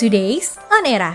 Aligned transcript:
Today's 0.00 0.56
On 0.72 0.88
Era. 0.88 1.12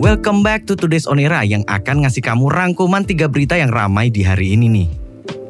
Welcome 0.00 0.40
back 0.40 0.64
to 0.64 0.72
Today's 0.72 1.04
On 1.04 1.20
Era 1.20 1.44
yang 1.44 1.60
akan 1.68 2.08
ngasih 2.08 2.24
kamu 2.24 2.48
rangkuman 2.48 3.04
tiga 3.04 3.28
berita 3.28 3.52
yang 3.52 3.68
ramai 3.68 4.08
di 4.08 4.24
hari 4.24 4.56
ini 4.56 4.64
nih. 4.64 4.88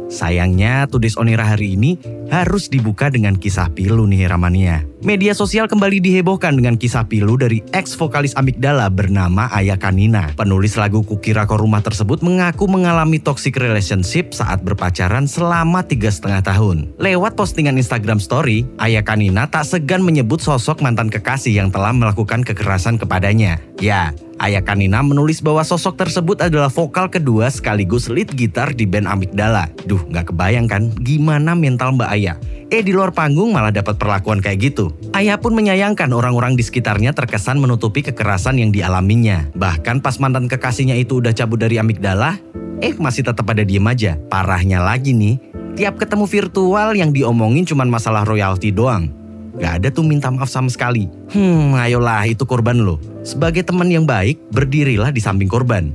Sayangnya 0.09 0.89
Today's 0.89 1.21
On 1.21 1.29
Era 1.29 1.45
hari 1.45 1.77
ini 1.77 2.01
harus 2.33 2.73
dibuka 2.73 3.13
dengan 3.13 3.37
kisah 3.37 3.69
pilu 3.73 4.09
nih 4.09 4.25
Ramania. 4.25 4.85
Media 5.05 5.37
sosial 5.37 5.69
kembali 5.69 6.03
dihebohkan 6.03 6.59
dengan 6.59 6.75
kisah 6.75 7.07
pilu 7.07 7.39
dari 7.39 7.63
ex 7.71 7.95
vokalis 7.95 8.35
Amigdala 8.35 8.89
bernama 8.89 9.47
Aya 9.53 9.77
Kanina. 9.77 10.33
Penulis 10.35 10.75
lagu 10.81 11.05
Kukira 11.05 11.45
Rumah 11.45 11.85
tersebut 11.85 12.25
mengaku 12.25 12.67
mengalami 12.67 13.21
toxic 13.21 13.55
relationship 13.61 14.33
saat 14.33 14.65
berpacaran 14.65 15.29
selama 15.29 15.85
tiga 15.85 16.09
setengah 16.09 16.41
tahun. 16.41 16.99
Lewat 16.99 17.37
postingan 17.37 17.77
Instagram 17.77 18.19
Story, 18.19 18.65
Aya 18.81 19.05
Kanina 19.05 19.47
tak 19.47 19.69
segan 19.69 20.03
menyebut 20.03 20.41
sosok 20.41 20.81
mantan 20.81 21.13
kekasih 21.13 21.53
yang 21.53 21.69
telah 21.69 21.93
melakukan 21.93 22.43
kekerasan 22.43 22.97
kepadanya. 22.97 23.61
Ya, 23.79 24.11
Ayah 24.39 24.63
Kanina 24.63 25.03
menulis 25.03 25.43
bahwa 25.43 25.67
sosok 25.67 25.99
tersebut 25.99 26.39
adalah 26.39 26.71
vokal 26.71 27.11
kedua 27.11 27.51
sekaligus 27.51 28.07
lead 28.07 28.31
gitar 28.39 28.71
di 28.71 28.87
band 28.87 29.11
Amigdala. 29.11 29.67
Duh, 29.83 29.99
nggak 29.99 30.31
kebayang 30.31 30.71
kan 30.71 30.95
gimana 31.03 31.59
mental 31.59 31.99
Mbak 31.99 32.11
Ayah. 32.15 32.39
Eh 32.71 32.87
di 32.87 32.95
luar 32.95 33.11
panggung 33.11 33.51
malah 33.51 33.75
dapat 33.75 33.99
perlakuan 33.99 34.39
kayak 34.39 34.71
gitu. 34.71 34.95
Ayah 35.11 35.43
pun 35.43 35.59
menyayangkan 35.59 36.07
orang-orang 36.15 36.55
di 36.55 36.63
sekitarnya 36.63 37.11
terkesan 37.11 37.59
menutupi 37.59 38.07
kekerasan 38.07 38.63
yang 38.63 38.71
dialaminya. 38.71 39.51
Bahkan 39.59 40.07
pas 40.07 40.23
mantan 40.23 40.47
kekasihnya 40.47 40.95
itu 40.95 41.19
udah 41.19 41.35
cabut 41.35 41.59
dari 41.59 41.83
Amigdala, 41.83 42.39
eh 42.79 42.95
masih 42.95 43.27
tetap 43.27 43.49
ada 43.51 43.67
diem 43.67 43.83
aja. 43.91 44.15
Parahnya 44.31 44.79
lagi 44.79 45.19
nih, 45.19 45.43
tiap 45.75 45.99
ketemu 45.99 46.31
virtual 46.31 46.95
yang 46.95 47.11
diomongin 47.11 47.67
cuma 47.67 47.83
masalah 47.89 48.23
royalti 48.23 48.71
doang. 48.71 49.18
Gak 49.59 49.83
ada 49.83 49.89
tuh 49.91 50.07
minta 50.07 50.31
maaf 50.31 50.47
sama 50.47 50.71
sekali. 50.71 51.11
Hmm, 51.35 51.75
ayolah 51.75 52.31
itu 52.31 52.47
korban 52.47 52.79
lo. 52.79 53.03
Sebagai 53.27 53.67
teman 53.67 53.91
yang 53.91 54.07
baik, 54.07 54.39
berdirilah 54.55 55.11
di 55.11 55.19
samping 55.19 55.51
korban. 55.51 55.91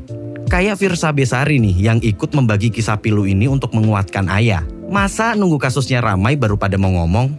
Kayak 0.51 0.83
Virsa 0.83 1.15
Besari 1.15 1.57
nih 1.57 1.75
yang 1.79 1.97
ikut 2.03 2.35
membagi 2.35 2.67
kisah 2.69 2.99
pilu 2.99 3.23
ini 3.23 3.47
untuk 3.47 3.71
menguatkan 3.71 4.27
Ayah. 4.27 4.67
Masa 4.91 5.33
nunggu 5.33 5.57
kasusnya 5.57 6.03
ramai 6.03 6.35
baru 6.35 6.59
pada 6.59 6.75
mau 6.75 6.91
ngomong? 6.91 7.31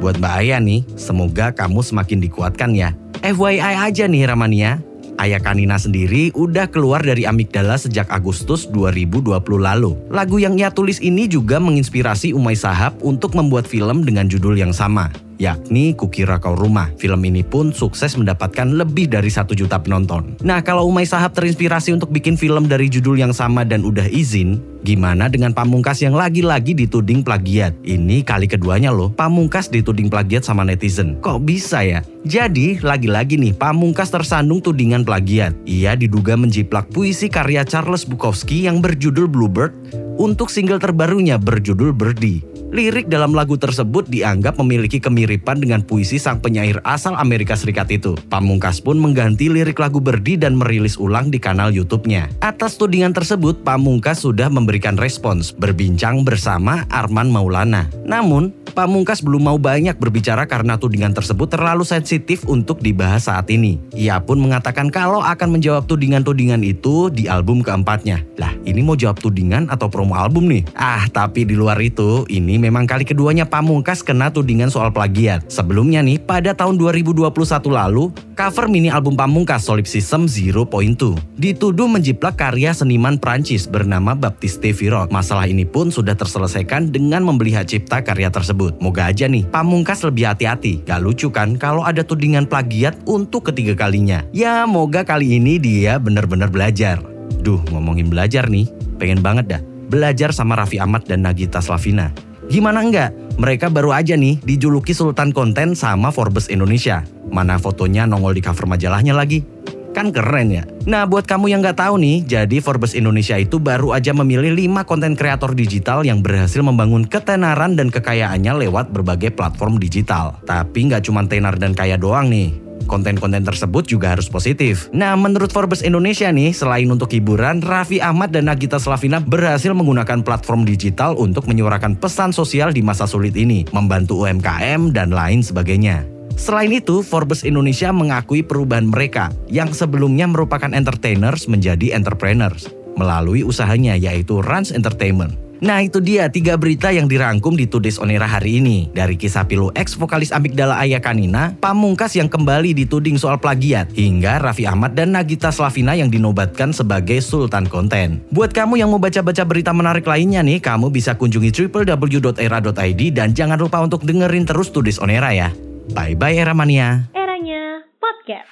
Buat 0.00 0.18
Mbak 0.18 0.34
Ayah 0.42 0.60
nih, 0.64 0.82
semoga 0.96 1.52
kamu 1.52 1.84
semakin 1.84 2.18
dikuatkan 2.24 2.72
ya. 2.74 2.96
FYI 3.22 3.88
aja 3.88 4.04
nih 4.04 4.26
Ramania, 4.26 4.80
Ayah 5.20 5.38
Kanina 5.38 5.78
sendiri 5.78 6.34
udah 6.34 6.66
keluar 6.66 7.00
dari 7.00 7.24
Amigdala 7.24 7.78
sejak 7.78 8.10
Agustus 8.10 8.66
2020 8.68 9.30
lalu. 9.60 9.94
Lagu 10.10 10.36
yang 10.42 10.58
ia 10.58 10.74
tulis 10.74 10.98
ini 10.98 11.30
juga 11.30 11.62
menginspirasi 11.62 12.34
Umay 12.34 12.58
Sahab 12.58 12.98
untuk 13.04 13.38
membuat 13.38 13.70
film 13.70 14.02
dengan 14.02 14.26
judul 14.26 14.58
yang 14.58 14.74
sama 14.74 15.08
yakni 15.38 15.94
Kukira 15.96 16.38
Kau 16.42 16.54
Rumah. 16.54 16.94
Film 16.98 17.20
ini 17.26 17.42
pun 17.42 17.70
sukses 17.74 18.14
mendapatkan 18.18 18.66
lebih 18.70 19.10
dari 19.10 19.30
satu 19.30 19.52
juta 19.52 19.80
penonton. 19.80 20.38
Nah, 20.42 20.60
kalau 20.62 20.86
Umay 20.86 21.06
Sahab 21.06 21.34
terinspirasi 21.34 21.94
untuk 21.94 22.10
bikin 22.10 22.38
film 22.38 22.66
dari 22.70 22.86
judul 22.90 23.18
yang 23.18 23.32
sama 23.34 23.66
dan 23.66 23.82
udah 23.82 24.06
izin, 24.08 24.62
gimana 24.84 25.26
dengan 25.26 25.52
Pamungkas 25.52 26.00
yang 26.04 26.14
lagi-lagi 26.14 26.76
dituding 26.76 27.24
plagiat? 27.24 27.74
Ini 27.82 28.22
kali 28.22 28.46
keduanya 28.46 28.94
loh, 28.94 29.12
Pamungkas 29.12 29.72
dituding 29.72 30.12
plagiat 30.12 30.46
sama 30.46 30.62
netizen. 30.62 31.18
Kok 31.20 31.42
bisa 31.42 31.82
ya? 31.82 32.00
Jadi, 32.24 32.80
lagi-lagi 32.80 33.36
nih, 33.36 33.52
Pamungkas 33.56 34.08
tersandung 34.08 34.64
tudingan 34.64 35.04
plagiat. 35.04 35.52
Ia 35.68 35.98
diduga 35.98 36.38
menjiplak 36.38 36.88
puisi 36.88 37.28
karya 37.28 37.66
Charles 37.66 38.06
Bukowski 38.08 38.64
yang 38.64 38.80
berjudul 38.80 39.28
Bluebird 39.28 39.74
untuk 40.14 40.48
single 40.48 40.78
terbarunya 40.78 41.36
berjudul 41.36 41.90
Birdie. 41.90 42.53
Lirik 42.74 43.06
dalam 43.06 43.38
lagu 43.38 43.54
tersebut 43.54 44.10
dianggap 44.10 44.58
memiliki 44.58 44.98
kemiripan 44.98 45.62
dengan 45.62 45.78
puisi 45.86 46.18
sang 46.18 46.42
penyair 46.42 46.82
asal 46.82 47.14
Amerika 47.14 47.54
Serikat 47.54 47.86
itu. 47.94 48.18
Pamungkas 48.26 48.82
pun 48.82 48.98
mengganti 48.98 49.46
lirik 49.46 49.78
lagu 49.78 50.02
Berdi 50.02 50.34
dan 50.34 50.58
merilis 50.58 50.98
ulang 50.98 51.30
di 51.30 51.38
kanal 51.38 51.70
YouTube-nya. 51.70 52.34
Atas 52.42 52.74
tudingan 52.74 53.14
tersebut, 53.14 53.62
Pamungkas 53.62 54.26
sudah 54.26 54.50
memberikan 54.50 54.98
respons, 54.98 55.54
berbincang 55.54 56.26
bersama 56.26 56.82
Arman 56.90 57.30
Maulana. 57.30 57.86
Namun, 58.02 58.50
Pamungkas 58.74 59.22
belum 59.22 59.46
mau 59.46 59.54
banyak 59.54 59.94
berbicara 60.02 60.50
karena 60.50 60.74
tudingan 60.74 61.14
tersebut 61.14 61.46
terlalu 61.46 61.86
sensitif 61.86 62.42
untuk 62.50 62.82
dibahas 62.82 63.30
saat 63.30 63.46
ini. 63.54 63.78
Ia 63.94 64.18
pun 64.18 64.42
mengatakan 64.42 64.90
kalau 64.90 65.22
akan 65.22 65.54
menjawab 65.54 65.86
tudingan-tudingan 65.86 66.58
itu 66.66 67.06
di 67.06 67.30
album 67.30 67.62
keempatnya. 67.62 68.26
Lah, 68.34 68.50
ini 68.66 68.82
mau 68.82 68.98
jawab 68.98 69.22
tudingan 69.22 69.70
atau 69.70 69.86
promo 69.86 70.18
album 70.18 70.50
nih? 70.50 70.66
Ah, 70.74 71.06
tapi 71.06 71.46
di 71.46 71.54
luar 71.54 71.78
itu, 71.78 72.26
ini 72.26 72.58
memang 72.58 72.82
kali 72.82 73.06
keduanya 73.06 73.46
Pamungkas 73.46 74.02
kena 74.02 74.34
tudingan 74.34 74.74
soal 74.74 74.90
plagiat. 74.90 75.46
Sebelumnya 75.46 76.02
nih, 76.02 76.18
pada 76.18 76.50
tahun 76.50 76.74
2021 76.74 77.30
lalu, 77.70 78.10
cover 78.34 78.66
mini 78.66 78.90
album 78.90 79.14
Pamungkas 79.14 79.62
Solipsism 79.62 80.26
0.2 80.26 81.14
dituduh 81.36 81.84
menjiplak 81.84 82.40
karya 82.40 82.72
seniman 82.72 83.20
Prancis 83.20 83.68
bernama 83.68 84.16
Baptiste 84.16 84.72
Virot. 84.72 85.12
Masalah 85.12 85.44
ini 85.44 85.68
pun 85.68 85.92
sudah 85.92 86.16
terselesaikan 86.16 86.88
dengan 86.88 87.20
membeli 87.20 87.52
hak 87.52 87.68
cipta 87.68 88.00
karya 88.00 88.32
tersebut. 88.32 88.63
Moga 88.80 89.12
aja 89.12 89.28
nih, 89.28 89.44
Pamungkas 89.50 90.00
lebih 90.06 90.30
hati-hati. 90.30 90.86
Gak 90.86 91.02
lucu 91.04 91.28
kan 91.28 91.58
kalau 91.60 91.84
ada 91.84 92.00
tudingan 92.00 92.48
plagiat 92.48 92.96
untuk 93.04 93.52
ketiga 93.52 93.76
kalinya. 93.76 94.24
Ya, 94.32 94.64
moga 94.64 95.04
kali 95.04 95.36
ini 95.36 95.60
dia 95.60 96.00
benar-benar 96.00 96.48
belajar. 96.48 97.02
Duh, 97.44 97.60
ngomongin 97.68 98.08
belajar 98.08 98.48
nih, 98.48 98.70
pengen 98.96 99.20
banget 99.20 99.46
dah 99.52 99.62
belajar 99.88 100.32
sama 100.34 100.58
Raffi 100.58 100.80
Ahmad 100.80 101.06
dan 101.06 101.22
Nagita 101.22 101.62
Slavina. 101.62 102.10
Gimana 102.50 102.84
enggak? 102.84 103.14
Mereka 103.40 103.72
baru 103.72 103.94
aja 103.94 104.18
nih 104.18 104.42
dijuluki 104.42 104.90
Sultan 104.90 105.30
Konten 105.30 105.78
sama 105.78 106.10
Forbes 106.10 106.52
Indonesia. 106.52 107.06
Mana 107.30 107.56
fotonya 107.56 108.04
nongol 108.04 108.36
di 108.36 108.42
cover 108.44 108.68
majalahnya 108.68 109.16
lagi? 109.16 109.53
Kan 109.94 110.10
keren 110.10 110.50
ya? 110.50 110.66
Nah 110.90 111.06
buat 111.06 111.24
kamu 111.24 111.54
yang 111.54 111.62
nggak 111.62 111.78
tahu 111.78 112.02
nih, 112.02 112.26
jadi 112.26 112.58
Forbes 112.58 112.98
Indonesia 112.98 113.38
itu 113.38 113.62
baru 113.62 113.94
aja 113.94 114.10
memilih 114.10 114.50
5 114.50 114.82
konten 114.82 115.14
kreator 115.14 115.54
digital 115.54 116.02
yang 116.02 116.18
berhasil 116.18 116.60
membangun 116.60 117.06
ketenaran 117.06 117.78
dan 117.78 117.94
kekayaannya 117.94 118.66
lewat 118.66 118.90
berbagai 118.90 119.32
platform 119.32 119.78
digital. 119.78 120.42
Tapi 120.42 120.90
nggak 120.90 121.06
cuma 121.06 121.22
tenar 121.24 121.54
dan 121.56 121.72
kaya 121.72 121.94
doang 121.94 122.26
nih 122.26 122.64
konten-konten 122.84 123.42
tersebut 123.42 123.88
juga 123.88 124.12
harus 124.12 124.28
positif. 124.28 124.92
Nah, 124.92 125.16
menurut 125.16 125.50
Forbes 125.50 125.80
Indonesia 125.80 126.28
nih, 126.28 126.52
selain 126.52 126.86
untuk 126.92 127.10
hiburan, 127.10 127.64
Raffi 127.64 127.98
Ahmad 127.98 128.30
dan 128.30 128.46
Nagita 128.46 128.76
Slavina 128.76 129.24
berhasil 129.24 129.72
menggunakan 129.72 130.20
platform 130.20 130.68
digital 130.68 131.16
untuk 131.16 131.48
menyuarakan 131.48 131.96
pesan 131.96 132.30
sosial 132.36 132.70
di 132.76 132.84
masa 132.84 133.08
sulit 133.08 133.34
ini, 133.34 133.64
membantu 133.72 134.28
UMKM 134.28 134.92
dan 134.92 135.10
lain 135.10 135.40
sebagainya. 135.40 136.13
Selain 136.34 136.70
itu, 136.70 137.00
Forbes 137.00 137.46
Indonesia 137.46 137.94
mengakui 137.94 138.44
perubahan 138.44 138.86
mereka 138.86 139.32
yang 139.46 139.70
sebelumnya 139.70 140.28
merupakan 140.28 140.70
entertainers 140.74 141.46
menjadi 141.46 141.94
entrepreneurs 141.94 142.68
melalui 142.94 143.42
usahanya 143.42 143.98
yaitu 143.98 144.38
Rans 144.42 144.70
Entertainment. 144.70 145.34
Nah 145.64 145.80
itu 145.80 145.96
dia 146.02 146.28
tiga 146.28 146.60
berita 146.60 146.92
yang 146.92 147.08
dirangkum 147.08 147.56
di 147.56 147.64
Today's 147.64 147.96
Onera 147.96 148.28
hari 148.28 148.60
ini. 148.60 148.92
Dari 148.92 149.16
kisah 149.16 149.48
pilu 149.48 149.72
ex 149.72 149.96
vokalis 149.96 150.28
Amigdala 150.28 150.76
Ayah 150.76 151.00
Kanina, 151.00 151.56
Pamungkas 151.56 152.12
yang 152.18 152.28
kembali 152.28 152.76
dituding 152.76 153.16
soal 153.16 153.40
plagiat, 153.40 153.88
hingga 153.96 154.44
Raffi 154.44 154.68
Ahmad 154.68 154.92
dan 154.92 155.16
Nagita 155.16 155.48
Slavina 155.48 155.96
yang 155.96 156.12
dinobatkan 156.12 156.76
sebagai 156.76 157.22
Sultan 157.24 157.64
Konten. 157.64 158.20
Buat 158.28 158.52
kamu 158.52 158.82
yang 158.82 158.92
mau 158.92 159.00
baca-baca 159.00 159.40
berita 159.48 159.72
menarik 159.72 160.04
lainnya 160.04 160.44
nih, 160.44 160.60
kamu 160.60 160.92
bisa 160.92 161.16
kunjungi 161.16 161.48
www.era.id 161.48 163.02
dan 163.14 163.32
jangan 163.32 163.56
lupa 163.56 163.80
untuk 163.80 164.04
dengerin 164.04 164.44
terus 164.44 164.68
Today's 164.68 165.00
Onera 165.00 165.32
ya. 165.32 165.48
Bye-bye 165.92 166.40
Era 166.40 166.56
Mania. 166.56 167.12
Eranya 167.12 167.84
podcast. 168.00 168.48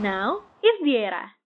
Now 0.00 0.40
is 0.64 0.80
the 0.80 0.96
era. 0.96 1.38